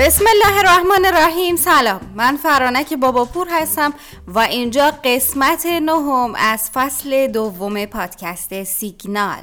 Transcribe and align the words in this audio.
بسم 0.00 0.24
الله 0.26 0.58
الرحمن 0.58 1.04
الرحیم. 1.04 1.56
سلام. 1.56 2.00
من 2.14 2.36
فرانک 2.36 2.94
باباپور 2.94 3.46
هستم 3.50 3.92
و 4.26 4.38
اینجا 4.38 4.90
قسمت 5.04 5.66
نهم 5.66 6.34
از 6.34 6.70
فصل 6.74 7.26
دوم 7.26 7.86
پادکست 7.86 8.62
سیگنال. 8.62 9.42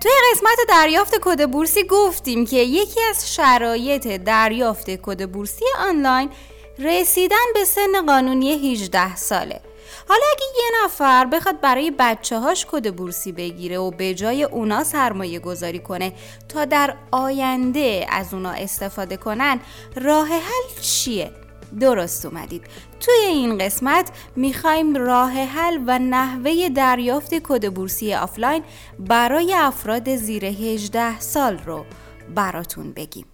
توی 0.00 0.12
قسمت 0.32 0.58
دریافت 0.68 1.14
کد 1.22 1.50
بورسی 1.50 1.86
گفتیم 1.86 2.46
که 2.46 2.56
یکی 2.56 3.00
از 3.10 3.34
شرایط 3.34 4.06
دریافت 4.06 4.90
کد 4.90 5.30
بورسی 5.30 5.64
آنلاین 5.78 6.30
رسیدن 6.78 7.52
به 7.54 7.64
سن 7.64 8.06
قانونی 8.06 8.72
18 8.72 9.16
ساله. 9.16 9.71
حالا 10.12 10.24
اگه 10.32 10.46
یه 10.56 10.84
نفر 10.84 11.24
بخواد 11.24 11.60
برای 11.60 11.92
بچه 11.98 12.38
هاش 12.38 12.66
کد 12.70 12.94
بورسی 12.94 13.32
بگیره 13.32 13.78
و 13.78 13.90
به 13.90 14.14
جای 14.14 14.44
اونا 14.44 14.84
سرمایه 14.84 15.38
گذاری 15.38 15.78
کنه 15.78 16.12
تا 16.48 16.64
در 16.64 16.96
آینده 17.10 18.06
از 18.08 18.34
اونا 18.34 18.50
استفاده 18.50 19.16
کنن 19.16 19.60
راه 19.96 20.28
حل 20.28 20.80
چیه؟ 20.80 21.30
درست 21.80 22.26
اومدید 22.26 22.66
توی 23.00 23.14
این 23.26 23.58
قسمت 23.58 24.10
می‌خوایم 24.36 24.96
راه 24.96 25.32
حل 25.32 25.78
و 25.86 25.98
نحوه 25.98 26.68
دریافت 26.68 27.34
کد 27.34 27.74
بورسی 27.74 28.14
آفلاین 28.14 28.64
برای 28.98 29.54
افراد 29.54 30.16
زیر 30.16 30.44
18 30.44 31.20
سال 31.20 31.58
رو 31.58 31.84
براتون 32.34 32.92
بگیم 32.92 33.31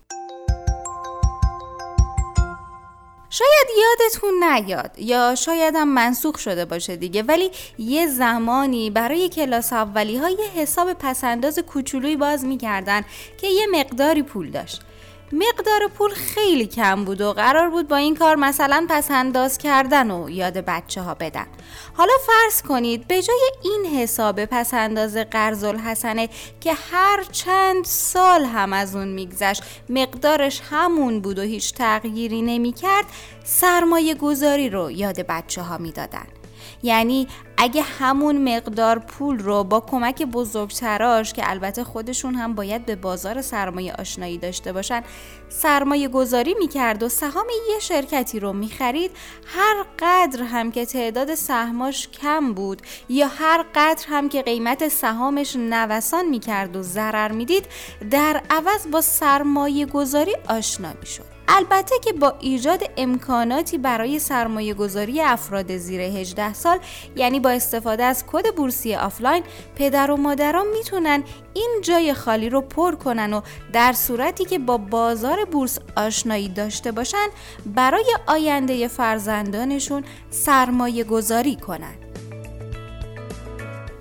شاید 3.39 3.79
یادتون 3.79 4.45
نیاد 4.45 4.99
یا 4.99 5.35
شاید 5.35 5.75
هم 5.77 5.89
منسوخ 5.89 6.39
شده 6.39 6.65
باشه 6.65 6.97
دیگه 6.97 7.23
ولی 7.23 7.51
یه 7.79 8.07
زمانی 8.07 8.91
برای 8.91 9.29
کلاس 9.29 9.73
اولی 9.73 10.17
های 10.17 10.37
حساب 10.57 10.93
پس‌انداز 10.93 11.59
کوچولویی 11.59 12.17
باز 12.17 12.45
می‌کردن 12.45 13.05
که 13.41 13.47
یه 13.47 13.67
مقداری 13.73 14.23
پول 14.23 14.51
داشت. 14.51 14.83
مقدار 15.33 15.89
پول 15.99 16.11
خیلی 16.11 16.67
کم 16.67 17.05
بود 17.05 17.21
و 17.21 17.33
قرار 17.33 17.71
بود 17.71 17.89
با 17.89 17.97
این 17.97 18.15
کار 18.17 18.37
مثلا 18.37 18.87
پس 18.91 19.11
انداز 19.11 19.59
کردن 19.59 20.11
و 20.11 20.31
یاد 20.31 20.59
بچه 20.59 21.03
ها 21.03 21.15
بدن. 21.15 21.47
حالا 21.95 22.13
فرض 22.27 22.63
کنید 22.63 23.09
به 23.09 23.23
جای 23.23 23.51
این 23.63 23.87
حساب 23.97 24.45
پس 24.45 24.75
انداز 24.75 25.17
قرض 25.17 25.65
الحسنه 25.65 26.29
که 26.61 26.73
هر 26.93 27.25
چند 27.33 27.85
سال 27.85 28.45
هم 28.45 28.73
از 28.73 28.97
اون 28.97 29.09
میگذشت 29.09 29.63
مقدارش 29.89 30.63
همون 30.71 31.21
بود 31.21 31.39
و 31.39 31.43
هیچ 31.43 31.75
تغییری 31.75 32.43
نمی‌کرد 32.43 33.07
سرمایه 33.45 34.15
گذاری 34.15 34.71
رو 34.71 34.91
یاد 34.91 35.21
بچه 35.21 35.63
ها 35.63 35.79
می‌دادن. 35.79 36.38
یعنی 36.83 37.29
اگه 37.57 37.83
همون 37.83 38.57
مقدار 38.57 38.99
پول 38.99 39.39
رو 39.39 39.65
با 39.65 39.81
کمک 39.81 40.23
بزرگتراش 40.23 41.33
که 41.33 41.51
البته 41.51 41.85
خودشون 41.85 42.35
هم 42.35 42.55
باید 42.55 42.87
به 42.87 42.97
بازار 42.97 43.43
سرمایه 43.43 43.93
آشنایی 43.93 44.39
داشته 44.39 44.73
باشن 44.73 45.03
سرمایه 45.49 46.09
گذاری 46.09 46.55
می‌کرد 46.59 47.03
و 47.03 47.09
سهام 47.09 47.47
یه 47.71 47.79
شرکتی 47.79 48.41
رو 48.41 48.53
می‌خرید 48.53 49.11
هر 49.47 49.85
قدر 49.99 50.43
هم 50.43 50.73
که 50.73 50.87
تعداد 50.87 51.35
سهماش 51.35 52.09
کم 52.09 52.53
بود 52.53 52.83
یا 53.09 53.27
هر 53.27 53.65
قدر 53.75 54.05
هم 54.09 54.29
که 54.29 54.43
قیمت 54.43 54.89
سهامش 54.89 55.57
نوسان 55.57 56.29
می‌کرد 56.29 56.77
و 56.77 56.83
ضرر 56.83 57.33
می‌دید 57.33 57.67
در 58.11 58.43
عوض 58.51 58.87
با 58.93 59.01
سرمایه 59.01 59.87
گذاری 59.87 60.37
آشنا 60.49 60.93
می‌شد. 61.01 61.38
البته 61.49 61.95
که 62.05 62.13
با 62.13 62.35
ایجاد 62.41 62.83
امکاناتی 62.97 63.79
برای 63.79 64.19
سرمایه 64.19 64.75
گذاری 64.75 65.21
افراد 65.21 65.77
زیر 65.77 66.01
18 66.01 66.55
سال 66.55 66.79
یعنی 67.17 67.41
با 67.41 67.51
استفاده 67.51 68.05
از 68.05 68.25
کد 68.27 68.55
بورسی 68.55 68.95
آفلاین 68.95 69.43
پدر 69.77 70.11
و 70.11 70.17
مادران 70.17 70.67
می‌تونن 70.67 71.23
این 71.55 71.71
جای 71.83 72.15
خالی 72.15 72.49
رو 72.49 72.61
پر 72.61 72.95
کنن 72.95 73.33
و 73.33 73.41
در 73.73 73.93
صورتی 73.93 74.45
که 74.45 74.59
با 74.59 74.79
بازار 74.79 75.45
بورس 75.45 75.79
آشنایی 75.97 76.49
داشته 76.49 76.93
باشن 76.93 77.27
برای 77.67 78.17
آینده 78.27 78.89
فرزندانشون 78.89 80.05
سرمایه 80.31 81.05
گذاری 81.05 81.57
کنن. 81.57 82.08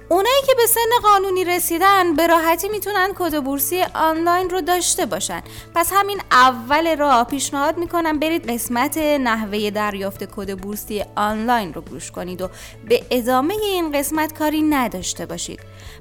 اونایی 0.09 0.41
که 0.47 0.55
به 0.55 0.65
سن 0.65 0.89
قانونی 1.03 1.45
رسیدن 1.45 2.15
به 2.15 2.27
راحتی 2.27 2.69
می‌تونن 2.69 3.13
کد 3.19 3.43
بورسی 3.43 3.83
آنلاین 3.95 4.49
رو 4.49 4.61
داشته 4.61 5.05
باشن. 5.05 5.41
پس 5.75 5.91
همین 5.93 6.21
اول 6.31 6.97
راه 6.97 7.23
پیشنهاد 7.23 7.77
می‌کنم 7.77 8.19
برید 8.19 8.51
قسمت 8.51 8.97
نحوه 8.97 9.69
دریافت 9.69 10.23
کد 10.23 10.57
بورسی 10.57 11.05
آنلاین 11.15 11.73
رو 11.73 11.81
گوش 11.81 12.11
کنید 12.11 12.41
و 12.41 12.49
به 12.89 13.03
ادامه 13.11 13.53
این 13.53 13.91
قسمت 13.91 14.37
کاری 14.37 14.61
نداشته 14.61 15.25
باشید. 15.25 15.59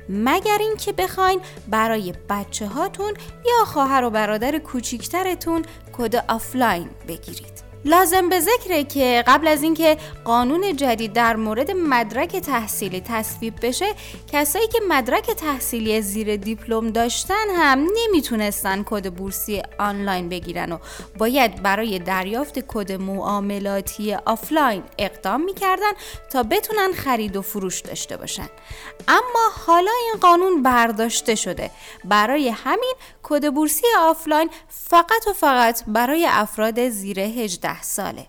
مگر 0.08 0.58
اینکه 0.60 0.92
بخواین 0.92 1.40
برای 1.68 2.14
بچه 2.30 2.66
هاتون 2.66 3.14
یا 3.46 3.64
خواهر 3.64 4.04
و 4.04 4.10
برادر 4.10 4.58
کوچیکترتون 4.58 5.64
کد 5.98 6.16
آفلاین 6.28 6.90
بگیرید. 7.08 7.65
لازم 7.86 8.28
به 8.28 8.40
ذکره 8.40 8.84
که 8.84 9.24
قبل 9.26 9.48
از 9.48 9.62
اینکه 9.62 9.96
قانون 10.24 10.76
جدید 10.76 11.12
در 11.12 11.36
مورد 11.36 11.70
مدرک 11.70 12.36
تحصیلی 12.36 13.00
تصویب 13.00 13.54
بشه 13.62 13.86
کسایی 14.32 14.68
که 14.68 14.78
مدرک 14.88 15.30
تحصیلی 15.30 16.02
زیر 16.02 16.36
دیپلم 16.36 16.90
داشتن 16.90 17.46
هم 17.56 17.86
نمی‌تونستن 17.96 18.82
کد 18.82 19.14
بورسی 19.14 19.62
آنلاین 19.78 20.28
بگیرن 20.28 20.72
و 20.72 20.78
باید 21.18 21.62
برای 21.62 21.98
دریافت 21.98 22.58
کد 22.58 22.92
معاملاتی 22.92 24.14
آفلاین 24.14 24.82
اقدام 24.98 25.40
می‌کردن 25.40 25.92
تا 26.30 26.42
بتونن 26.42 26.92
خرید 26.92 27.36
و 27.36 27.42
فروش 27.42 27.80
داشته 27.80 28.16
باشن. 28.16 28.48
اما 29.08 29.50
حالا 29.66 29.90
این 30.02 30.20
قانون 30.20 30.62
برداشته 30.62 31.34
شده. 31.34 31.70
برای 32.04 32.48
همین 32.48 32.94
کد 33.22 33.54
بورسی 33.54 33.86
آفلاین 33.98 34.50
فقط 34.68 35.28
و 35.30 35.32
فقط 35.32 35.82
برای 35.86 36.26
افراد 36.30 36.88
زیر 36.88 37.20
18 37.20 37.75
ساله. 37.82 38.26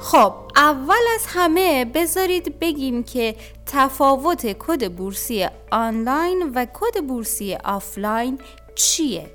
خب 0.00 0.32
اول 0.56 1.02
از 1.14 1.26
همه 1.26 1.84
بذارید 1.84 2.58
بگیم 2.60 3.02
که 3.02 3.36
تفاوت 3.66 4.46
کد 4.58 4.92
بورسی 4.92 5.48
آنلاین 5.70 6.52
و 6.54 6.66
کد 6.74 7.00
بورسی 7.00 7.54
آفلاین 7.54 8.38
چیه؟ 8.74 9.30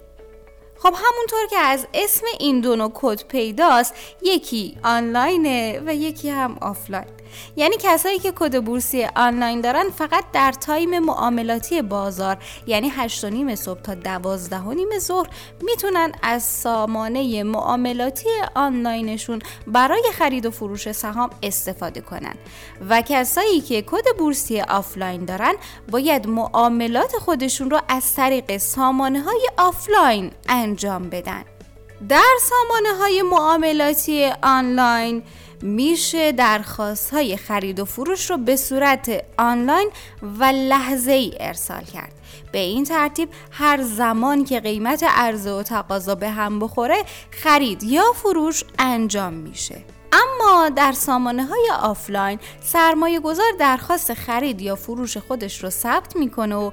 خب 0.78 0.94
همونطور 0.96 1.48
که 1.50 1.58
از 1.58 1.88
اسم 1.94 2.26
این 2.40 2.62
دو 2.62 2.76
نوع 2.76 2.92
کد 2.94 3.24
پیداست 3.28 3.94
یکی 4.22 4.78
آنلاینه 4.84 5.82
و 5.86 5.96
یکی 5.96 6.30
هم 6.30 6.58
آفلاین. 6.62 7.19
یعنی 7.56 7.76
کسایی 7.80 8.20
که 8.20 8.32
کد 8.32 8.64
بورسی 8.64 9.08
آنلاین 9.16 9.62
دارن 9.62 9.90
فقط 9.90 10.24
در 10.34 10.52
time 10.52 11.00
معاملاتی 11.00 11.82
بازار 11.82 12.38
یعنی 12.68 12.90
8 12.90 13.08
و 13.08 13.26
نیم 13.26 13.56
صبح 13.56 13.82
تا 13.82 13.94
12 13.94 14.58
و 14.58 14.74
نیم 14.74 15.00
ظهر 15.00 15.28
می‌تونن 15.62 16.12
از 16.24 16.44
سامانه 16.44 17.44
معاملاتی 17.44 18.30
آنلاینشون 18.56 19.40
برای 19.68 20.04
خرید 20.14 20.46
و 20.46 20.52
فروش 20.52 20.92
سهام 20.92 21.30
استفاده 21.44 22.02
کنن. 22.02 22.36
و 22.90 23.02
کسایی 23.02 23.62
که 23.62 23.82
کد 23.82 24.18
بورسی 24.18 24.62
آفلاین 24.62 25.26
دارن 25.26 25.54
باید 25.92 26.28
معاملات 26.28 27.18
خودشون 27.18 27.70
رو 27.70 27.82
از 27.88 28.16
طریق 28.16 28.58
سامانه 28.58 29.22
های 29.22 29.48
آفلاین 29.58 30.32
انجام 30.50 31.10
بدن. 31.10 31.44
در 32.10 32.38
سامانه 32.42 32.98
های 32.98 33.22
معاملاتی 33.22 34.32
آنلاین 34.44 35.24
میشه 35.62 36.32
درخواست 36.32 37.14
های 37.14 37.38
خرید 37.38 37.80
و 37.80 37.86
فروش 37.86 38.30
رو 38.30 38.38
به 38.38 38.56
صورت 38.56 39.24
آنلاین 39.38 39.90
و 40.40 40.44
لحظه 40.44 41.12
ای 41.12 41.34
ارسال 41.40 41.84
کرد. 41.84 42.14
به 42.52 42.60
این 42.60 42.84
ترتیب 42.84 43.30
هر 43.52 43.82
زمان 43.82 44.46
که 44.46 44.60
قیمت 44.60 45.04
عرضه 45.04 45.52
و 45.52 45.64
تقاضا 45.64 46.16
به 46.16 46.30
هم 46.30 46.60
بخوره 46.60 47.04
خرید 47.32 47.84
یا 47.84 48.14
فروش 48.16 48.64
انجام 48.80 49.34
میشه. 49.34 49.99
اما 50.12 50.70
در 50.70 50.92
سامانه 50.92 51.46
های 51.46 51.70
آفلاین 51.82 52.40
سرمایه 52.62 53.20
گذار 53.20 53.52
درخواست 53.60 54.14
خرید 54.14 54.62
یا 54.62 54.76
فروش 54.76 55.18
خودش 55.18 55.64
رو 55.64 55.70
ثبت 55.70 56.16
می‌کنه 56.16 56.56
و 56.56 56.72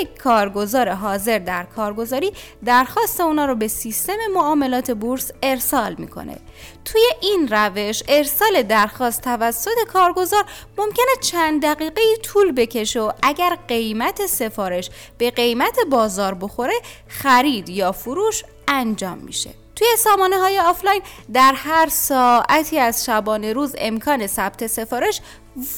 یک 0.00 0.18
کارگزار 0.18 0.88
حاضر 0.88 1.38
در 1.38 1.64
کارگزاری 1.64 2.32
درخواست 2.64 3.20
اونا 3.20 3.46
رو 3.46 3.54
به 3.54 3.68
سیستم 3.68 4.16
معاملات 4.34 4.90
بورس 4.90 5.30
ارسال 5.42 5.94
می‌کنه. 5.98 6.36
توی 6.84 7.02
این 7.20 7.48
روش 7.48 8.02
ارسال 8.08 8.62
درخواست 8.62 9.22
توسط 9.22 9.84
کارگزار 9.92 10.44
ممکنه 10.78 11.16
چند 11.20 11.62
دقیقه 11.62 12.16
طول 12.22 12.52
بکشه 12.52 13.00
و 13.00 13.12
اگر 13.22 13.58
قیمت 13.68 14.26
سفارش 14.26 14.90
به 15.18 15.30
قیمت 15.30 15.78
بازار 15.90 16.34
بخوره 16.34 16.74
خرید 17.08 17.68
یا 17.68 17.92
فروش 17.92 18.44
انجام 18.68 19.18
میشه. 19.18 19.61
توی 19.76 19.88
سامانه 19.98 20.38
های 20.38 20.58
آفلاین 20.58 21.02
در 21.32 21.52
هر 21.56 21.88
ساعتی 21.88 22.78
از 22.78 23.04
شبانه 23.04 23.52
روز 23.52 23.74
امکان 23.78 24.26
ثبت 24.26 24.66
سفارش 24.66 25.20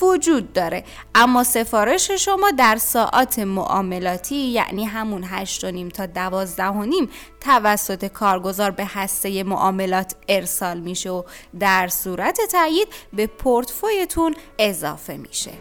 وجود 0.02 0.52
داره. 0.52 0.84
اما 1.14 1.44
سفارش 1.44 2.10
شما 2.10 2.50
در 2.50 2.76
ساعات 2.76 3.38
معاملاتی 3.38 4.36
یعنی 4.36 4.84
همون 4.84 5.24
هشت 5.26 5.64
و 5.64 5.70
نیم 5.70 5.88
تا 5.88 6.06
دوازده 6.06 6.66
و 6.66 6.84
نیم 6.84 7.10
توسط 7.40 8.04
کارگزار 8.04 8.70
به 8.70 8.84
هسته 8.84 9.42
معاملات 9.42 10.14
ارسال 10.28 10.80
میشه 10.80 11.10
و 11.10 11.22
در 11.60 11.88
صورت 11.88 12.40
تایید 12.52 12.88
به 13.12 13.26
پورتفوی‌تون 13.26 14.34
اضافه 14.58 15.16
میشه. 15.16 15.52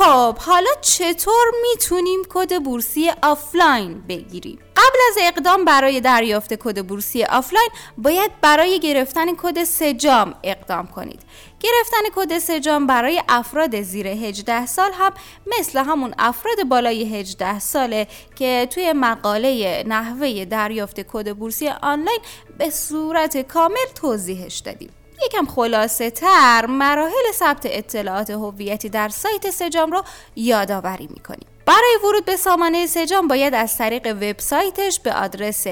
خب 0.00 0.38
حالا 0.38 0.70
چطور 0.80 1.46
می‌تونیم 1.62 2.22
کد 2.28 2.62
بورسی 2.62 3.10
آفلاین 3.22 4.02
بگیریم؟ 4.08 4.58
قبل 4.76 4.98
از 5.10 5.16
اقدام 5.20 5.64
برای 5.64 6.00
دریافت 6.00 6.54
کد 6.54 6.86
بورسی 6.86 7.24
آفلاین 7.24 7.68
باید 7.98 8.30
برای 8.40 8.80
گرفتن 8.80 9.26
کد 9.36 9.64
سجام 9.64 10.34
اقدام 10.42 10.86
کنید. 10.86 11.22
گرفتن 11.60 12.02
کد 12.14 12.38
سجام 12.38 12.86
برای 12.86 13.22
افراد 13.28 13.80
زیر 13.80 14.06
18 14.06 14.66
سال 14.66 14.92
هم 14.92 15.12
مثل 15.58 15.78
همون 15.78 16.14
افراد 16.18 16.64
بالای 16.68 17.18
18 17.18 17.58
ساله 17.58 18.06
که 18.36 18.68
توی 18.70 18.92
مقاله 18.92 19.84
نحوه 19.86 20.44
دریافت 20.44 21.00
کد 21.00 21.36
بورسی 21.36 21.68
آنلاین 21.68 22.20
به 22.58 22.70
صورت 22.70 23.36
کامل 23.36 23.86
توضیحش 23.94 24.58
دادیم. 24.58 24.90
یکم 25.26 25.46
خلاصه 25.46 26.10
تر 26.10 26.66
مراحل 26.66 27.32
ثبت 27.32 27.62
اطلاعات 27.64 28.30
هویتی 28.30 28.88
در 28.88 29.08
سایت 29.08 29.50
سجام 29.50 29.92
رو 29.92 30.02
یادآوری 30.36 31.08
می‌کنیم. 31.10 31.46
برای 31.66 31.98
ورود 32.04 32.24
به 32.24 32.36
سامانه 32.36 32.86
سجام 32.86 33.28
باید 33.28 33.54
از 33.54 33.78
طریق 33.78 34.06
وبسایتش 34.06 35.00
به 35.00 35.14
آدرس 35.14 35.66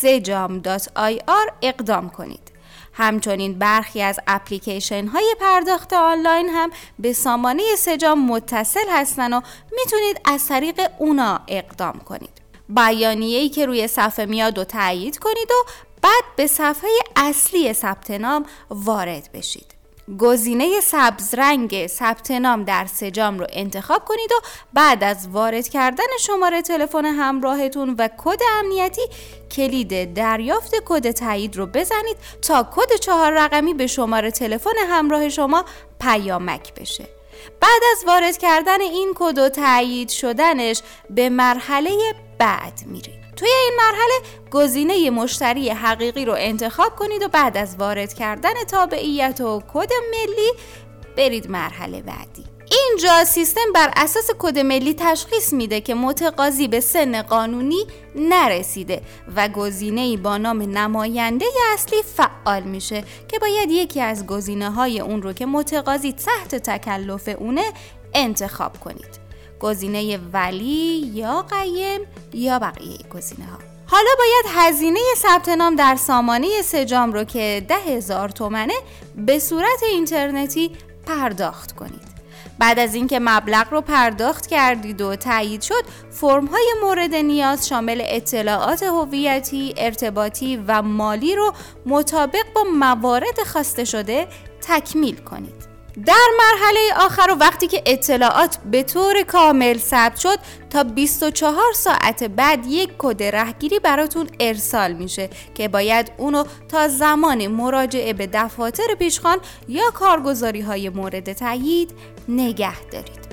sejam.ir 0.00 1.52
اقدام 1.62 2.10
کنید. 2.10 2.52
همچنین 2.92 3.58
برخی 3.58 4.02
از 4.02 4.20
اپلیکیشن 4.26 5.06
های 5.06 5.36
پرداخت 5.40 5.92
آنلاین 5.92 6.48
هم 6.48 6.70
به 6.98 7.12
سامانه 7.12 7.62
سجام 7.78 8.26
متصل 8.26 8.88
هستن 8.90 9.32
و 9.32 9.40
می‌تونید 9.72 10.20
از 10.24 10.48
طریق 10.48 10.80
اونا 10.98 11.40
اقدام 11.48 12.00
کنید. 12.08 12.42
بیانیه‌ای 12.68 13.48
که 13.48 13.66
روی 13.66 13.88
صفحه 13.88 14.26
میاد 14.26 14.58
و 14.58 14.64
تایید 14.64 15.18
کنید 15.18 15.50
و 15.50 15.64
بعد 16.06 16.24
به 16.36 16.46
صفحه 16.46 16.90
اصلی 17.16 17.72
ثبت 17.72 18.10
نام 18.10 18.46
وارد 18.70 19.28
بشید. 19.34 19.74
گزینه 20.18 20.80
سبز 20.80 21.34
رنگ 21.34 21.86
ثبت 21.86 22.30
نام 22.30 22.64
در 22.64 22.86
سجام 22.86 23.38
رو 23.38 23.46
انتخاب 23.52 24.04
کنید 24.04 24.32
و 24.32 24.46
بعد 24.74 25.04
از 25.04 25.28
وارد 25.28 25.68
کردن 25.68 26.04
شماره 26.20 26.62
تلفن 26.62 27.04
همراهتون 27.04 27.94
و 27.98 28.08
کد 28.18 28.38
امنیتی 28.58 29.02
کلید 29.50 30.14
دریافت 30.14 30.74
کد 30.84 31.10
تایید 31.10 31.56
رو 31.56 31.66
بزنید 31.66 32.16
تا 32.42 32.68
کد 32.76 32.94
چهار 33.00 33.32
رقمی 33.32 33.74
به 33.74 33.86
شماره 33.86 34.30
تلفن 34.30 34.76
همراه 34.88 35.28
شما 35.28 35.64
پیامک 36.00 36.74
بشه. 36.74 37.04
بعد 37.60 37.82
از 37.92 38.04
وارد 38.06 38.38
کردن 38.38 38.80
این 38.80 39.12
کد 39.16 39.38
و 39.38 39.48
تایید 39.48 40.08
شدنش 40.08 40.82
به 41.10 41.28
مرحله 41.28 41.90
بعد 42.38 42.80
میرید. 42.86 43.25
توی 43.36 43.48
این 43.48 43.72
مرحله 43.78 44.20
گزینه 44.50 45.10
مشتری 45.10 45.70
حقیقی 45.70 46.24
رو 46.24 46.34
انتخاب 46.38 46.96
کنید 46.96 47.22
و 47.22 47.28
بعد 47.28 47.56
از 47.56 47.76
وارد 47.78 48.14
کردن 48.14 48.54
تابعیت 48.70 49.40
و 49.40 49.62
کد 49.72 49.90
ملی 50.10 50.52
برید 51.16 51.50
مرحله 51.50 52.02
بعدی. 52.02 52.44
اینجا 52.70 53.24
سیستم 53.24 53.72
بر 53.74 53.92
اساس 53.96 54.30
کد 54.38 54.58
ملی 54.58 54.94
تشخیص 54.94 55.52
میده 55.52 55.80
که 55.80 55.94
متقاضی 55.94 56.68
به 56.68 56.80
سن 56.80 57.22
قانونی 57.22 57.86
نرسیده 58.14 59.02
و 59.36 59.48
گزینه 59.48 60.16
با 60.16 60.38
نام 60.38 60.62
نماینده 60.62 61.46
اصلی 61.74 62.02
فعال 62.02 62.62
میشه 62.62 63.04
که 63.28 63.38
باید 63.38 63.70
یکی 63.70 64.00
از 64.00 64.26
گزینه 64.26 64.70
های 64.70 65.00
اون 65.00 65.22
رو 65.22 65.32
که 65.32 65.46
متقاضی 65.46 66.12
تحت 66.12 66.54
تکلف 66.54 67.28
اونه 67.38 67.72
انتخاب 68.14 68.80
کنید. 68.80 69.25
گزینه 69.60 70.18
ولی 70.32 71.10
یا 71.14 71.42
قیم 71.42 72.00
یا 72.34 72.58
بقیه 72.58 72.98
گزینه 73.14 73.44
ها 73.44 73.58
حالا 73.86 74.10
باید 74.18 74.54
هزینه 74.56 75.00
ثبت 75.16 75.48
نام 75.48 75.76
در 75.76 75.96
سامانه 75.96 76.62
سجام 76.62 77.12
رو 77.12 77.24
که 77.24 77.66
ده 77.68 77.74
هزار 77.74 78.28
تومنه 78.28 78.74
به 79.16 79.38
صورت 79.38 79.82
اینترنتی 79.82 80.70
پرداخت 81.06 81.72
کنید 81.72 82.16
بعد 82.58 82.78
از 82.78 82.94
اینکه 82.94 83.18
مبلغ 83.18 83.66
رو 83.70 83.80
پرداخت 83.80 84.46
کردید 84.46 85.00
و 85.00 85.16
تایید 85.16 85.62
شد 85.62 85.84
فرم 86.10 86.46
های 86.46 86.74
مورد 86.82 87.14
نیاز 87.14 87.68
شامل 87.68 88.02
اطلاعات 88.04 88.82
هویتی، 88.82 89.74
ارتباطی 89.76 90.64
و 90.66 90.82
مالی 90.82 91.34
رو 91.34 91.52
مطابق 91.86 92.52
با 92.54 92.64
موارد 92.74 93.40
خواسته 93.46 93.84
شده 93.84 94.28
تکمیل 94.60 95.16
کنید. 95.16 95.55
در 96.04 96.26
مرحله 96.38 97.06
آخر 97.06 97.30
و 97.30 97.34
وقتی 97.34 97.66
که 97.66 97.82
اطلاعات 97.86 98.58
به 98.70 98.82
طور 98.82 99.22
کامل 99.22 99.78
ثبت 99.78 100.16
شد 100.16 100.38
تا 100.70 100.84
24 100.84 101.72
ساعت 101.74 102.24
بعد 102.24 102.66
یک 102.66 102.90
کد 102.98 103.22
رهگیری 103.22 103.78
براتون 103.78 104.28
ارسال 104.40 104.92
میشه 104.92 105.30
که 105.54 105.68
باید 105.68 106.12
اونو 106.16 106.44
تا 106.68 106.88
زمان 106.88 107.46
مراجعه 107.46 108.12
به 108.12 108.26
دفاتر 108.32 108.94
پیشخان 108.98 109.38
یا 109.68 109.90
کارگزاری 109.90 110.60
های 110.60 110.88
مورد 110.88 111.32
تایید 111.32 111.90
نگه 112.28 112.80
دارید. 112.80 113.25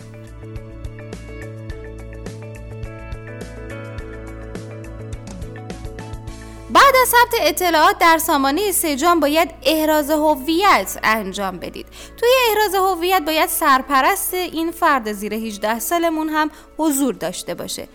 بعد 6.74 6.96
از 7.02 7.08
ثبت 7.08 7.42
اطلاعات 7.42 7.98
در 7.98 8.18
سامانه 8.18 8.72
سجام 8.72 9.20
باید 9.20 9.50
احراز 9.64 10.10
هویت 10.10 11.00
انجام 11.04 11.60
بدید. 11.60 11.86
توی 12.18 12.30
احراز 12.50 12.76
هویت 12.76 13.22
باید 13.26 13.50
سرپرست 13.50 14.34
این 14.34 14.72
فرد 14.72 15.12
زیر 15.12 15.34
18 15.34 15.80
سالمون 15.80 16.30
هم 16.30 16.52
حضور 16.78 17.14
داشته 17.14 17.54
باشه. 17.54 17.88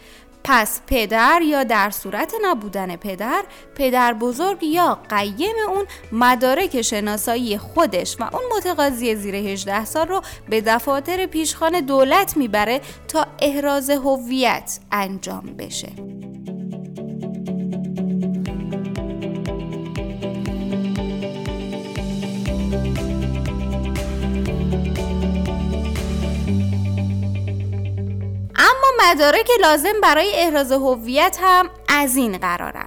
پس 0.44 0.80
پدر 0.86 1.40
یا 1.42 1.64
در 1.64 1.90
صورت 1.90 2.34
نبودن 2.42 2.96
پدر 2.96 3.44
پدر 3.74 4.12
بزرگ 4.12 4.62
یا 4.62 4.98
قیم 5.08 5.56
اون 5.68 5.86
مدارک 6.12 6.82
شناسایی 6.82 7.58
خودش 7.58 8.16
و 8.20 8.22
اون 8.22 8.42
متقاضی 8.56 9.14
زیر 9.14 9.34
18 9.34 9.84
سال 9.84 10.08
رو 10.08 10.22
به 10.48 10.60
دفاتر 10.60 11.26
پیشخان 11.26 11.80
دولت 11.80 12.36
می‌بره 12.36 12.80
تا 13.08 13.26
احراز 13.38 13.90
هویت 13.90 14.78
انجام 14.92 15.56
بشه. 15.58 15.92
مدارک 29.10 29.50
لازم 29.60 30.00
برای 30.02 30.32
احراز 30.34 30.72
هویت 30.72 31.38
هم 31.42 31.70
از 31.88 32.16
این 32.16 32.38
قرارن 32.38 32.86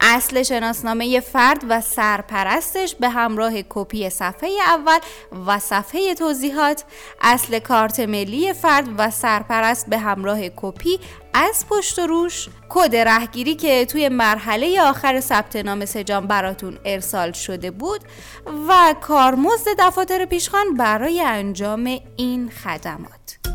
اصل 0.00 0.42
شناسنامه 0.42 1.20
فرد 1.20 1.64
و 1.68 1.80
سرپرستش 1.80 2.94
به 2.94 3.08
همراه 3.08 3.52
کپی 3.68 4.10
صفحه 4.10 4.50
اول 4.66 4.98
و 5.46 5.58
صفحه 5.58 6.14
توضیحات 6.14 6.84
اصل 7.20 7.58
کارت 7.58 8.00
ملی 8.00 8.52
فرد 8.52 8.88
و 8.98 9.10
سرپرست 9.10 9.90
به 9.90 9.98
همراه 9.98 10.38
کپی 10.56 11.00
از 11.34 11.66
پشت 11.68 11.98
و 11.98 12.06
روش. 12.06 12.48
کد 12.68 12.96
رهگیری 12.96 13.54
که 13.54 13.86
توی 13.86 14.08
مرحله 14.08 14.82
آخر 14.82 15.20
ثبت 15.20 15.56
نام 15.56 15.84
سجام 15.84 16.26
براتون 16.26 16.78
ارسال 16.84 17.32
شده 17.32 17.70
بود 17.70 18.00
و 18.68 18.94
کارمزد 19.00 19.68
دفاتر 19.78 20.24
پیشخان 20.24 20.74
برای 20.74 21.20
انجام 21.20 21.98
این 22.16 22.50
خدمات. 22.50 23.53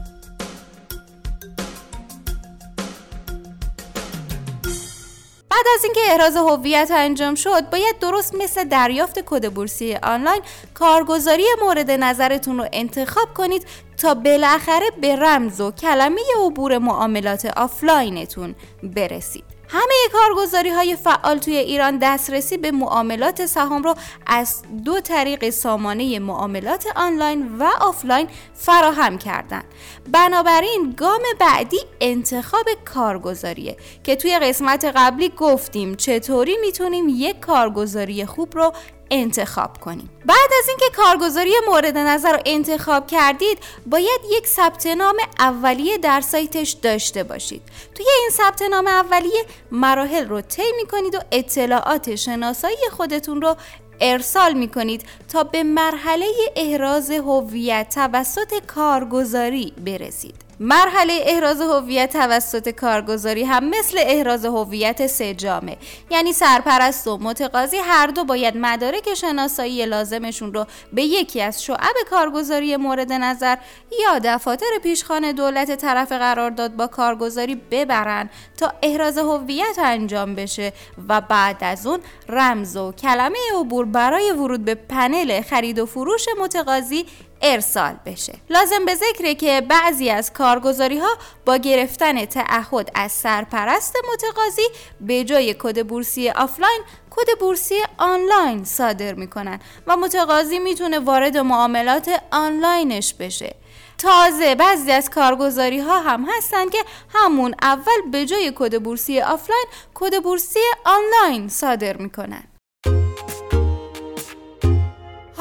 بعد 5.60 5.68
از 5.76 5.84
اینکه 5.84 6.00
احراز 6.08 6.36
هویت 6.36 6.92
انجام 6.92 7.36
شد 7.36 7.70
باید 7.70 8.00
درست 8.00 8.36
مثل 8.36 8.64
دریافت 8.64 9.20
کد 9.20 9.54
بورسی 9.54 9.96
آنلاین 10.04 10.42
کارگزاری 10.74 11.44
مورد 11.62 11.92
نظرتون 11.92 12.58
رو 12.58 12.68
انتخاب 12.74 13.34
کنید 13.34 13.68
تا 13.98 14.14
بالاخره 14.14 14.86
به 15.02 15.16
رمز 15.16 15.62
و 15.62 15.72
کلمه 15.72 16.22
عبور 16.46 16.78
معاملات 16.78 17.46
آفلاینتون 17.46 18.56
برسید. 18.84 19.59
همه 19.72 19.94
کارگزاری 20.14 20.70
های 20.70 20.96
فعال 20.96 21.38
توی 21.38 21.58
ایران 21.58 21.98
دسترسی 21.98 22.58
به 22.58 22.72
معاملات 22.72 23.46
سهام 23.46 23.84
رو 23.84 23.96
از 24.28 24.62
دو 24.86 25.00
طریق 25.02 25.50
سامانه 25.50 26.20
معاملات 26.20 26.88
آنلاین 26.96 27.58
و 27.58 27.64
آفلاین 27.82 28.28
فراهم 28.54 29.18
کردن 29.18 29.64
بنابراین 30.12 30.94
گام 30.98 31.22
بعدی 31.40 31.80
انتخاب 32.02 32.66
کارگزاریه 32.86 33.78
که 34.04 34.16
توی 34.16 34.40
قسمت 34.40 34.86
قبلی 34.96 35.30
گفتیم 35.38 35.96
چطوری 35.96 36.58
می‌تونیم 36.62 37.06
یک 37.10 37.40
کارگزاری 37.40 38.26
خوب 38.26 38.56
رو 38.56 38.74
انتخاب 39.12 39.80
کنیم. 39.80 40.10
بعد 40.26 40.50
از 40.60 40.68
اینکه 40.68 40.86
کارگزاری 40.96 41.54
مورد 41.68 41.98
نظر 41.98 42.32
رو 42.32 42.40
انتخاب 42.46 43.08
کردید 43.08 43.58
باید 43.86 44.20
یک 44.32 44.48
ثبت 44.48 44.88
نام 44.88 45.16
اولیه 45.40 45.98
در 45.98 46.22
سایتش 46.22 46.72
داشته 46.72 47.24
باشید. 47.24 47.62
توی 47.96 48.06
این 48.20 48.30
ثبت 48.32 48.62
نام 48.62 48.88
اولیه 48.88 49.46
مراحل 49.72 50.28
رو 50.28 50.42
طی 50.42 50.72
می‌کنید 50.78 51.16
و 51.16 51.20
اطلاعات 51.32 52.16
شناسایی 52.16 52.90
خودتون 52.92 53.42
رو 53.42 53.56
ارسال 54.02 54.54
می 54.54 54.68
کنید 54.68 55.06
تا 55.34 55.44
به 55.44 55.64
مرحله 55.64 56.26
احراز 56.56 57.12
هویت 57.12 57.90
توسط 57.96 58.66
کارگزاری 58.68 59.74
برسید. 59.86 60.49
مرحله 60.62 61.24
احراز 61.26 61.62
هویت 61.62 62.14
توسط 62.14 62.70
کارگزاری 62.70 63.44
هم 63.44 63.70
مثل 63.70 63.98
احراز 64.02 64.46
هویت 64.46 65.08
سجامه 65.08 65.78
یعنی 66.10 66.34
سرپرست 66.34 67.08
و 67.08 67.18
متقاضی 67.18 67.78
هر 67.78 68.08
دو 68.08 68.24
باید 68.24 68.58
مدارک 68.58 69.14
شناسایی 69.14 69.86
لازمشون 69.86 70.54
رو 70.54 70.66
به 70.94 71.04
یکی 71.04 71.42
از 71.42 71.64
شعب 71.64 71.96
کارگزاری 72.10 72.78
مورد 72.78 73.12
نظر 73.12 73.58
یا 74.04 74.20
دفاتر 74.24 74.66
پیشخان 74.84 75.32
دولت 75.32 75.76
طرف 75.76 76.12
قرارداد 76.12 76.76
با 76.76 76.88
کارگزاری 76.88 77.56
ببرن 77.72 78.30
تا 78.58 78.74
احراز 78.84 79.18
هویت 79.18 79.80
انجام 79.80 80.36
بشه 80.36 80.74
و 81.08 81.22
بعد 81.22 81.58
از 81.62 81.88
اون 81.88 82.00
رمز 82.30 82.78
و 82.78 82.92
کلمه 82.92 83.38
عبور 83.60 83.86
برای 83.86 84.32
ورود 84.32 84.66
به 84.66 84.76
پنل 84.76 85.42
خرید 85.42 85.80
و 85.80 85.86
فروش 85.86 86.26
متقاضی 86.42 87.06
ارسال 87.42 87.96
بشه. 88.06 88.34
لازم 88.50 88.86
به 88.86 88.96
ذکره 88.96 89.36
که 89.36 89.62
بعضی 89.62 90.10
از 90.10 90.34
کارگزاری 90.34 90.98
ها 90.98 91.18
با 91.46 91.58
گرفتن 91.58 92.26
تعهد 92.26 92.92
از 92.96 93.12
سرپرست 93.12 93.96
متقاضی 94.14 94.68
به 95.02 95.24
جای 95.24 95.56
کد 95.60 95.88
بورسی 95.88 96.30
آفلاین 96.30 96.82
کد 97.10 97.40
بورسی 97.40 97.76
آنلاین 97.98 98.64
صادر 98.64 99.14
می‌کنن 99.14 99.60
و 99.88 99.98
متقاضی 99.98 100.60
می‌تونه 100.60 101.00
وارد 101.00 101.38
معاملات 101.38 102.22
آنلاینش 102.32 103.14
بشه. 103.14 103.56
تازه 103.98 104.56
بعضی 104.56 104.92
از 104.92 105.10
کارگزاری 105.10 105.80
ها 105.80 106.00
هم 106.00 106.26
هستن 106.38 106.70
که 106.70 106.78
همون 107.10 107.56
اول 107.62 108.02
به 108.12 108.26
جای 108.26 108.54
کد 108.56 108.82
بورسی 108.84 109.22
آفلاین 109.22 109.66
کد 109.94 110.24
بورسی 110.24 110.60
آنلاین 110.86 111.50
صادر 111.50 111.98
می‌کنن. 111.98 112.44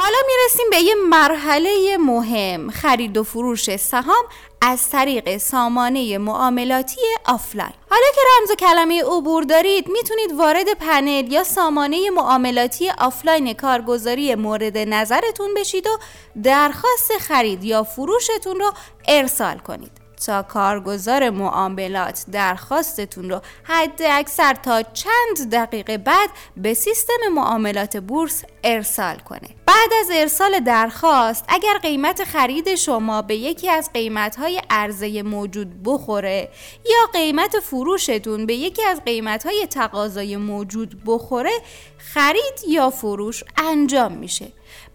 حالا 0.09 0.21
می‌رسیم 0.27 0.71
به 0.71 0.77
یه 0.77 0.95
مرحله 0.95 1.97
مهم. 2.00 2.71
خرید 2.71 3.17
و 3.17 3.25
فروش 3.25 3.77
سهام 3.77 4.25
از 4.61 4.91
طریق 4.91 5.37
سامانه 5.37 6.19
معاملاتی 6.19 7.00
آفلاین. 7.25 7.73
حالا 7.91 8.07
که 8.15 8.21
رمز 8.21 8.50
و 8.50 8.55
کلمه 8.55 9.03
عبور 9.03 9.43
دارید 9.43 9.88
می‌تونید 9.88 10.33
وارد 10.33 10.73
پنل 10.81 11.33
یا 11.33 11.45
سامانه 11.45 12.11
معاملاتی 12.11 12.91
آفلاین 12.91 13.53
کارگزاری 13.53 14.35
مورد 14.35 14.79
نظرتون 14.79 15.55
بشید 15.55 15.87
و 15.87 15.99
درخواست 16.43 17.19
خرید 17.21 17.65
یا 17.65 17.83
فروشتون 17.83 18.61
رو 18.61 18.73
ارسال 19.09 19.59
کنید. 19.59 19.98
تا 20.26 20.42
کارگزار 20.42 21.30
معاملات 21.30 22.25
درخواستتون 22.32 23.30
رو 23.30 23.40
حد 23.62 24.02
اکثر 24.02 24.54
تا 24.54 24.82
چند 24.82 25.50
دقیقه 25.52 25.98
بعد 25.98 26.30
به 26.56 26.75
سیستم 26.75 27.28
معاملات 27.32 27.96
بورس 27.96 28.44
ارسال 28.64 29.16
کنه. 29.16 29.48
بعد 29.66 29.90
از 30.00 30.10
ارسال 30.14 30.60
درخواست 30.60 31.44
اگر 31.48 31.78
قیمت 31.82 32.25
خرید 32.25 32.75
شما 32.75 33.22
به 33.22 33.37
یکی 33.37 33.68
از 33.68 33.90
قیمتهای 33.92 34.62
عرضه 34.70 35.22
موجود 35.22 35.82
بخوره 35.84 36.48
یا 36.84 37.20
قیمت 37.20 37.58
فروشتون 37.58 38.46
به 38.46 38.54
یکی 38.54 38.82
از 38.84 39.04
قیمتهای 39.04 39.66
تقاضای 39.66 40.37
موجود 40.37 41.02
بخوره 41.06 41.52
خرید 41.98 42.58
یا 42.68 42.90
فروش 42.90 43.44
انجام 43.56 44.12
میشه. 44.12 44.52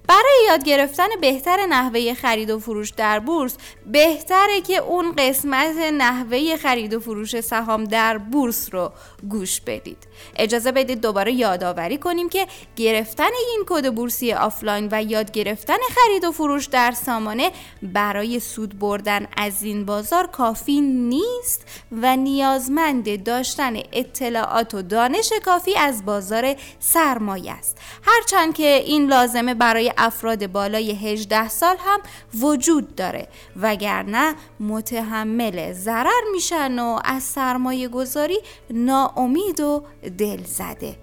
برای 0.08 0.46
یاد 0.48 0.64
گرفتن 0.64 1.08
بهتر 1.22 1.66
نحوه 1.66 2.14
خرید 2.14 2.50
و 2.50 2.60
فروش 2.60 2.90
در 2.90 3.20
بورس 3.20 3.58
بهتره 3.86 4.62
که 4.62 4.78
اون 4.78 5.16
قسمت 5.18 5.78
نحوه 5.78 6.58
خرید 6.58 6.94
و 6.94 7.00
فروش 7.00 7.40
سهام 7.40 7.84
در 7.84 8.18
بورس 8.18 8.70
رو 8.72 8.92
گوش 9.30 9.62
بدید. 9.62 9.98
اجازه 10.36 10.72
بدید 10.72 11.02
دوباره 11.02 11.32
یادآوری 11.34 11.98
کنیم 11.98 12.30
که 12.30 12.48
گرفتن 12.76 13.30
این 13.50 13.64
کد 13.68 13.94
بورسی 13.94 14.34
آفلاین 14.34 14.90
و 14.92 15.04
یاد 15.04 15.32
گرفتن 15.32 15.78
خرید 15.96 16.24
و 16.24 16.32
فروش 16.32 16.66
در 16.66 16.92
سامانه 16.92 17.52
برای 17.82 18.40
سود 18.40 18.80
بردن 18.80 19.28
از 19.38 19.64
این 19.64 19.86
بازار 19.86 20.28
کافی 20.28 20.82
نیست 20.82 21.84
و 21.92 22.16
نیازمند 22.16 23.24
داشتن 23.24 23.74
اطلاعات 23.92 24.74
و 24.74 24.82
دانش 24.82 25.34
کافی 25.46 25.76
از 25.76 26.06
بازار 26.06 26.56
سرمایه 26.80 27.52
است. 27.52 27.78
هرچند 28.04 28.54
که 28.54 28.84
این 28.86 29.08
لازمه 29.08 29.54
برای 29.64 29.94
افراد 29.98 30.48
بالای 30.48 30.92
18 30.92 31.50
سال 31.50 31.76
هم 31.80 32.00
وجود 32.42 32.96
داره. 32.96 33.28
وگرنه 33.62 34.34
متحمل 34.60 35.74
ضرر 35.74 36.22
میشن 36.34 36.80
و 36.80 37.00
از 37.06 37.24
سرمایه 37.24 37.88
گذاری 37.88 38.40
ناامید 38.70 39.60
و 39.60 39.84
دل 40.18 40.44
زده 40.44 40.96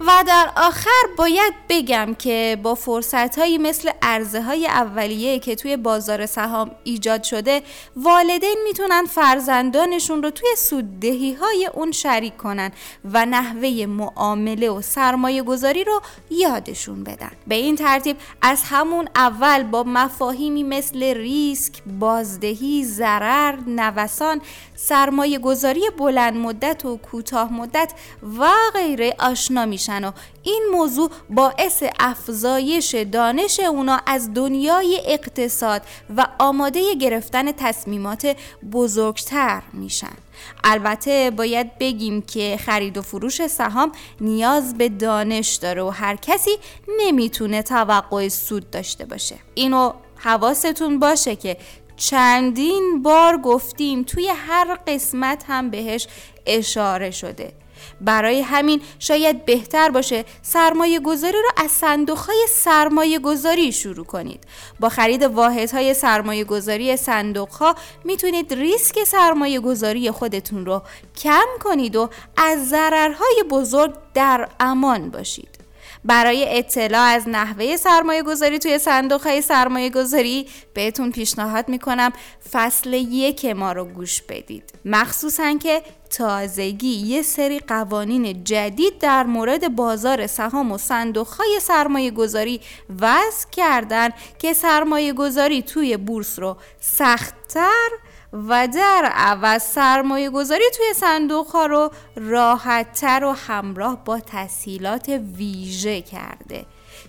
و 0.00 0.24
در 0.26 0.50
آخر 0.56 1.02
باید 1.16 1.54
بگم 1.68 2.14
که 2.18 2.58
با 2.62 2.74
فرصت 2.74 3.38
هایی 3.38 3.58
مثل 3.58 3.90
عرضه 4.02 4.42
های 4.42 4.66
اولیه 4.66 5.38
که 5.38 5.54
توی 5.54 5.76
بازار 5.76 6.26
سهام 6.26 6.70
ایجاد 6.84 7.22
شده 7.22 7.62
والدین 7.96 8.56
می‌تونن 8.64 9.04
فرزندانشون 9.04 10.22
رو 10.22 10.30
توی 10.30 10.48
سوددهی 10.56 11.34
های 11.34 11.70
اون 11.74 11.92
شریک 11.92 12.36
کنن 12.36 12.72
و 13.04 13.26
نحوه 13.26 13.86
معامله 13.88 14.70
و 14.70 14.80
سرمایه 14.80 15.42
گذاری 15.42 15.84
رو 15.84 16.00
یادشون 16.30 17.04
بدن. 17.04 17.30
به 17.46 17.54
این 17.54 17.76
ترتیب 17.76 18.16
از 18.42 18.62
همون 18.64 19.08
اول 19.14 19.62
با 19.62 19.82
مفاهیمی 19.82 20.62
مثل 20.62 21.02
ریسک، 21.02 21.72
بازدهی، 22.00 22.84
ضرر، 22.84 23.56
نوسان، 23.66 24.40
سرمایه 24.74 25.38
گذاری 25.38 25.90
بلند 25.98 26.36
مدت 26.36 26.84
و 26.84 26.96
کوتاه 26.96 27.52
مدت 27.52 27.92
و 28.38 28.48
غیره 28.74 29.14
آشنا 29.18 29.66
میشن. 29.66 29.85
و 29.88 30.12
این 30.42 30.62
موضوع 30.72 31.10
باعث 31.30 31.82
افزایش 32.00 32.94
دانش 32.94 33.60
اونا 33.60 34.00
از 34.06 34.34
دنیای 34.34 35.00
اقتصاد 35.04 35.82
و 36.16 36.26
آماده 36.38 36.94
گرفتن 36.94 37.52
تصمیمات 37.52 38.36
بزرگتر 38.72 39.62
میشن. 39.72 40.16
البته 40.64 41.32
باید 41.36 41.78
بگیم 41.78 42.22
که 42.22 42.58
خرید 42.66 42.98
و 42.98 43.02
فروش 43.02 43.46
سهام 43.46 43.92
نیاز 44.20 44.78
به 44.78 44.88
دانش 44.88 45.54
داره 45.54 45.82
و 45.82 45.88
هر 45.88 46.16
کسی 46.16 46.50
نمی‌تونه 46.98 47.62
توقع 47.62 48.28
سود 48.28 48.70
داشته 48.70 49.04
باشه. 49.04 49.36
اینو 49.54 49.92
حواستون 50.16 50.98
باشه 50.98 51.36
که 51.36 51.56
چندین 51.96 53.02
بار 53.02 53.38
گفتیم 53.38 54.02
توی 54.02 54.28
هر 54.36 54.78
قسمت 54.86 55.44
هم 55.48 55.70
بهش 55.70 56.08
اشاره 56.46 57.10
شده. 57.10 57.52
برای 58.00 58.40
همین 58.40 58.82
شاید 58.98 59.44
بهتر 59.44 59.90
باشه 59.90 60.24
سرمایه 60.42 61.00
گذاری 61.00 61.38
رو 61.38 61.64
از 61.64 61.70
صندوق 61.70 62.18
های 62.18 62.46
سرمایه 62.48 63.18
گذاری 63.18 63.72
شروع 63.72 64.04
کنید. 64.04 64.44
با 64.80 64.88
خرید 64.88 65.22
واحد 65.22 65.70
های 65.70 65.94
سرمایه 65.94 66.44
گذاری 66.44 66.96
صندوق 66.96 67.76
می‌تونید 68.04 68.54
ریسک 68.54 69.04
سرمایه 69.04 69.60
گذاری 69.60 70.10
خودتون 70.10 70.66
رو 70.66 70.82
کم 71.16 71.46
کنید 71.60 71.96
و 71.96 72.10
از 72.36 72.68
ضررهای 72.68 73.44
بزرگ 73.50 73.94
در 74.14 74.48
امان 74.60 75.10
باشید. 75.10 75.65
برای 76.06 76.58
اطلاع 76.58 77.02
از 77.02 77.28
نحوه 77.28 77.76
سرمایه 77.76 78.22
گذاری 78.22 78.58
توی 78.58 78.78
صندوق 78.78 79.22
های 79.22 79.42
سرمایه 79.42 79.90
گذاری 79.90 80.46
بهتون 80.74 81.12
پیشنهاد 81.12 81.68
می‌کنم 81.68 82.12
فصل 82.52 82.92
یک 82.92 83.44
ما 83.44 83.72
رو 83.72 83.84
گوش 83.84 84.22
بدید. 84.22 84.72
مخصوصا 84.84 85.52
که 85.52 85.82
تازگی 86.10 86.88
یه 86.88 87.22
سری 87.22 87.58
قوانین 87.58 88.44
جدید 88.44 88.98
در 88.98 89.22
مورد 89.22 89.76
بازار 89.76 90.26
سهام 90.26 90.72
و 90.72 90.78
صندوق 90.78 91.28
های 91.28 91.58
سرمایه 91.60 92.10
گذاری 92.10 92.60
وضع 93.00 93.48
کردن 93.52 94.10
که 94.38 94.52
سرمایه 94.52 95.12
گذاری 95.12 95.62
توی 95.62 95.96
بورس 95.96 96.38
رو 96.38 96.56
سختتر 96.80 97.88
و 98.32 98.68
در 98.74 99.10
عوض 99.14 99.62
سرمایه 99.62 100.30
گذاری 100.30 100.64
توی 100.76 100.94
صندوق 100.94 101.46
ها 101.46 101.66
رو 101.66 101.90
راحتتر 102.16 103.24
و 103.24 103.32
همراه 103.32 104.04
با 104.04 104.20
تسهیلات 104.20 105.08
ویژه 105.36 106.02
کرده. 106.02 106.66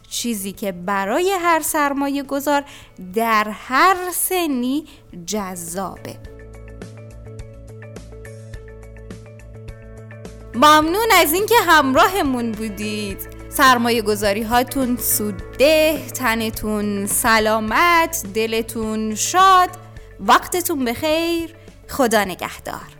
چیزی 0.09 0.51
که 0.51 0.71
برای 0.71 1.31
هر 1.31 1.59
سرمایه 1.59 2.23
گذار 2.23 2.63
در 3.13 3.49
هر 3.49 3.95
سنی 4.11 4.85
جذابه. 5.25 6.15
ممنون 10.55 11.07
از 11.15 11.33
اینکه 11.33 11.55
همراهمون 11.67 12.51
بودید. 12.51 13.37
سرمایه 13.49 14.01
گذاری 14.01 14.43
هاتون 14.43 14.97
سودده 14.97 16.07
تنتون 16.07 17.05
سلامت 17.05 18.23
دلتون 18.33 19.15
شاد. 19.15 19.69
وقتتون 20.19 20.85
بخیر. 20.85 21.55
خدا 21.89 22.23
نگهدار. 22.23 22.96